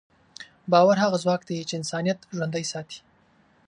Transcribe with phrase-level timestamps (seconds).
[0.71, 2.99] باور هغه ځواک دی چې انسانیت ژوندی ساتي.